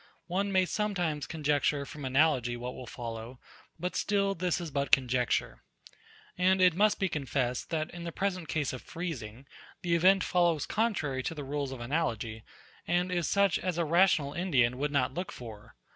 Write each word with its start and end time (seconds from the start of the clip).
One 0.25 0.51
may 0.51 0.65
sometimes 0.65 1.27
conjecture 1.27 1.85
from 1.85 2.05
analogy 2.05 2.57
what 2.57 2.73
will 2.73 2.87
follow; 2.87 3.39
but 3.79 3.95
still 3.95 4.33
this 4.33 4.59
is 4.59 4.71
but 4.71 4.89
conjecture. 4.91 5.61
And 6.35 6.59
it 6.59 6.73
must 6.73 6.99
be 6.99 7.07
confessed, 7.07 7.69
that, 7.69 7.91
in 7.91 8.03
the 8.03 8.11
present 8.11 8.47
case 8.47 8.73
of 8.73 8.81
freezing, 8.81 9.45
the 9.83 9.93
event 9.93 10.23
follows 10.23 10.65
contrary 10.65 11.21
to 11.21 11.35
the 11.35 11.43
rules 11.43 11.71
of 11.71 11.81
analogy, 11.81 12.43
and 12.87 13.11
is 13.11 13.29
such 13.29 13.59
as 13.59 13.77
a 13.77 13.85
rational 13.85 14.33
Indian 14.33 14.79
would 14.79 14.89
not 14.91 15.13
look 15.13 15.31
for. 15.31 15.75